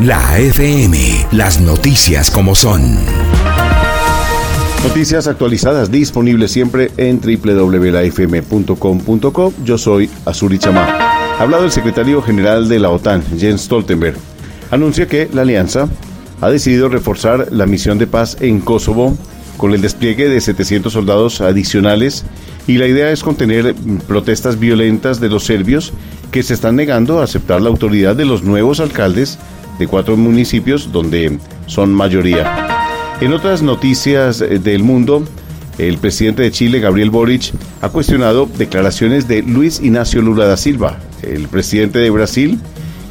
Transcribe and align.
La 0.00 0.38
FM, 0.38 1.26
las 1.32 1.60
noticias 1.60 2.30
como 2.30 2.54
son. 2.54 2.94
Noticias 4.84 5.26
actualizadas 5.26 5.90
disponibles 5.90 6.52
siempre 6.52 6.92
en 6.98 7.20
www.lafm.com.co. 7.20 7.92
Yo 9.64 9.76
soy 9.76 10.08
Azuri 10.24 10.60
Chamá. 10.60 10.84
Ha 10.84 11.42
hablado 11.42 11.64
el 11.64 11.72
secretario 11.72 12.22
general 12.22 12.68
de 12.68 12.78
la 12.78 12.90
OTAN, 12.90 13.24
Jens 13.36 13.62
Stoltenberg. 13.62 14.14
Anuncia 14.70 15.08
que 15.08 15.28
la 15.32 15.42
alianza 15.42 15.88
ha 16.40 16.48
decidido 16.48 16.88
reforzar 16.88 17.48
la 17.50 17.66
misión 17.66 17.98
de 17.98 18.06
paz 18.06 18.36
en 18.40 18.60
Kosovo 18.60 19.18
con 19.56 19.74
el 19.74 19.80
despliegue 19.80 20.28
de 20.28 20.40
700 20.40 20.92
soldados 20.92 21.40
adicionales 21.40 22.24
y 22.68 22.78
la 22.78 22.86
idea 22.86 23.10
es 23.10 23.24
contener 23.24 23.74
protestas 24.06 24.60
violentas 24.60 25.18
de 25.18 25.28
los 25.28 25.42
serbios 25.42 25.92
que 26.30 26.44
se 26.44 26.54
están 26.54 26.76
negando 26.76 27.18
a 27.18 27.24
aceptar 27.24 27.60
la 27.60 27.68
autoridad 27.68 28.14
de 28.14 28.26
los 28.26 28.44
nuevos 28.44 28.78
alcaldes 28.78 29.40
de 29.78 29.86
cuatro 29.86 30.16
municipios 30.16 30.92
donde 30.92 31.38
son 31.66 31.92
mayoría. 31.92 32.78
En 33.20 33.32
otras 33.32 33.62
noticias 33.62 34.40
eh, 34.40 34.58
del 34.58 34.82
mundo, 34.82 35.24
el 35.78 35.98
presidente 35.98 36.42
de 36.42 36.50
Chile, 36.50 36.80
Gabriel 36.80 37.10
Boric, 37.10 37.52
ha 37.80 37.88
cuestionado 37.88 38.48
declaraciones 38.58 39.28
de 39.28 39.42
Luis 39.42 39.80
Ignacio 39.80 40.22
Lula 40.22 40.46
da 40.46 40.56
Silva, 40.56 40.98
el 41.22 41.48
presidente 41.48 41.98
de 41.98 42.10
Brasil, 42.10 42.58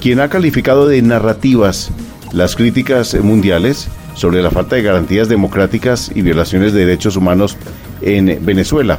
quien 0.00 0.20
ha 0.20 0.28
calificado 0.28 0.86
de 0.86 1.00
narrativas 1.02 1.90
las 2.32 2.56
críticas 2.56 3.14
mundiales 3.14 3.88
sobre 4.14 4.42
la 4.42 4.50
falta 4.50 4.76
de 4.76 4.82
garantías 4.82 5.28
democráticas 5.28 6.10
y 6.14 6.22
violaciones 6.22 6.72
de 6.72 6.86
derechos 6.86 7.16
humanos 7.16 7.56
en 8.02 8.44
Venezuela. 8.44 8.98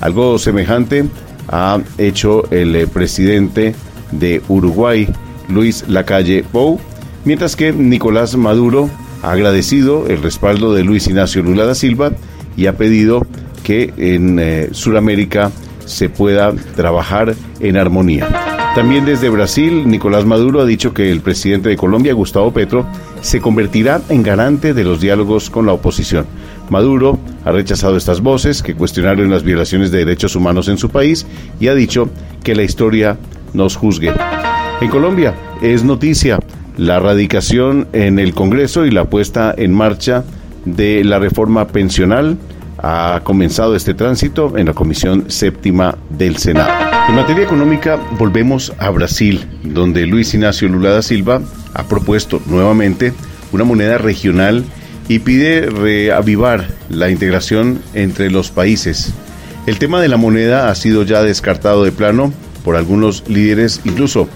Algo 0.00 0.38
semejante 0.38 1.04
ha 1.48 1.78
hecho 1.98 2.50
el 2.50 2.86
presidente 2.88 3.74
de 4.12 4.42
Uruguay, 4.48 5.08
Luis 5.48 5.84
Lacalle 5.88 6.44
Pou, 6.44 6.80
mientras 7.26 7.56
que 7.56 7.72
Nicolás 7.72 8.36
Maduro 8.36 8.88
ha 9.22 9.32
agradecido 9.32 10.06
el 10.06 10.22
respaldo 10.22 10.72
de 10.72 10.84
Luis 10.84 11.06
Ignacio 11.08 11.42
Lula 11.42 11.66
da 11.66 11.74
Silva 11.74 12.12
y 12.56 12.66
ha 12.66 12.76
pedido 12.76 13.26
que 13.62 13.92
en 13.98 14.38
eh, 14.38 14.68
Sudamérica 14.72 15.50
se 15.84 16.08
pueda 16.08 16.54
trabajar 16.74 17.34
en 17.60 17.76
armonía. 17.76 18.28
También 18.74 19.04
desde 19.04 19.28
Brasil, 19.28 19.88
Nicolás 19.88 20.24
Maduro 20.24 20.60
ha 20.60 20.66
dicho 20.66 20.92
que 20.92 21.10
el 21.10 21.20
presidente 21.20 21.70
de 21.70 21.76
Colombia, 21.76 22.12
Gustavo 22.12 22.52
Petro, 22.52 22.86
se 23.22 23.40
convertirá 23.40 24.02
en 24.08 24.22
garante 24.22 24.74
de 24.74 24.84
los 24.84 25.00
diálogos 25.00 25.50
con 25.50 25.66
la 25.66 25.72
oposición. 25.72 26.26
Maduro 26.68 27.18
ha 27.44 27.52
rechazado 27.52 27.96
estas 27.96 28.20
voces 28.20 28.62
que 28.62 28.74
cuestionaron 28.74 29.30
las 29.30 29.42
violaciones 29.42 29.90
de 29.90 29.98
derechos 29.98 30.36
humanos 30.36 30.68
en 30.68 30.78
su 30.78 30.90
país 30.90 31.26
y 31.58 31.68
ha 31.68 31.74
dicho 31.74 32.08
que 32.44 32.54
la 32.54 32.62
historia 32.62 33.18
nos 33.54 33.76
juzgue. 33.76 34.12
En 34.80 34.90
Colombia 34.90 35.34
es 35.62 35.82
noticia 35.82 36.38
la 36.76 37.00
radicación 37.00 37.88
en 37.92 38.18
el 38.18 38.34
Congreso 38.34 38.86
y 38.86 38.90
la 38.90 39.06
puesta 39.06 39.54
en 39.56 39.72
marcha 39.72 40.24
de 40.64 41.04
la 41.04 41.18
reforma 41.18 41.68
pensional. 41.68 42.36
Ha 42.78 43.20
comenzado 43.24 43.74
este 43.74 43.94
tránsito 43.94 44.56
en 44.58 44.66
la 44.66 44.74
Comisión 44.74 45.30
Séptima 45.30 45.96
del 46.10 46.36
Senado. 46.36 46.70
En 47.08 47.14
materia 47.14 47.44
económica, 47.44 47.98
volvemos 48.18 48.72
a 48.78 48.90
Brasil, 48.90 49.46
donde 49.62 50.06
Luis 50.06 50.34
Ignacio 50.34 50.68
Lula 50.68 50.90
da 50.90 51.02
Silva 51.02 51.40
ha 51.72 51.84
propuesto 51.84 52.42
nuevamente 52.46 53.12
una 53.52 53.64
moneda 53.64 53.96
regional 53.96 54.64
y 55.08 55.20
pide 55.20 55.70
reavivar 55.70 56.68
la 56.90 57.10
integración 57.10 57.80
entre 57.94 58.30
los 58.30 58.50
países. 58.50 59.14
El 59.66 59.78
tema 59.78 60.00
de 60.00 60.08
la 60.08 60.16
moneda 60.16 60.68
ha 60.68 60.74
sido 60.74 61.02
ya 61.04 61.22
descartado 61.22 61.84
de 61.84 61.92
plano 61.92 62.32
por 62.64 62.76
algunos 62.76 63.24
líderes, 63.28 63.80
incluso 63.84 64.28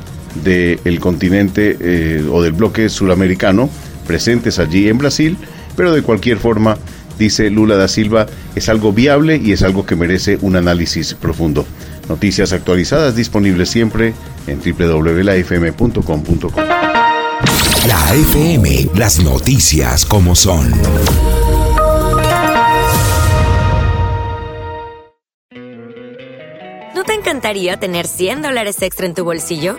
del 0.44 1.00
continente 1.00 1.76
eh, 1.80 2.24
o 2.30 2.42
del 2.42 2.52
bloque 2.52 2.88
suramericano 2.88 3.68
presentes 4.06 4.58
allí 4.58 4.88
en 4.88 4.98
Brasil, 4.98 5.36
pero 5.76 5.92
de 5.92 6.02
cualquier 6.02 6.38
forma, 6.38 6.76
dice 7.18 7.48
Lula 7.48 7.76
da 7.76 7.86
Silva, 7.86 8.26
es 8.56 8.68
algo 8.68 8.92
viable 8.92 9.36
y 9.36 9.52
es 9.52 9.62
algo 9.62 9.86
que 9.86 9.94
merece 9.94 10.36
un 10.40 10.56
análisis 10.56 11.14
profundo. 11.14 11.64
Noticias 12.08 12.52
actualizadas 12.52 13.14
disponibles 13.14 13.70
siempre 13.70 14.12
en 14.48 14.58
www.lafm.com.co. 14.58 16.60
La 17.86 18.14
FM, 18.14 18.90
las 18.96 19.22
noticias 19.22 20.04
como 20.04 20.34
son. 20.34 20.72
¿No 26.94 27.04
te 27.04 27.14
encantaría 27.14 27.78
tener 27.78 28.08
100 28.08 28.42
dólares 28.42 28.82
extra 28.82 29.06
en 29.06 29.14
tu 29.14 29.24
bolsillo? 29.24 29.78